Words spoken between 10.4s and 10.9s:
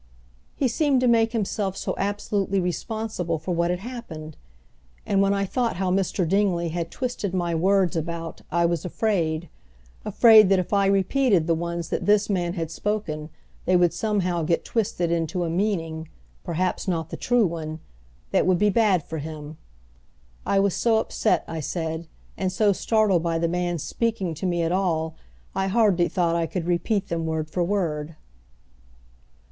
that if I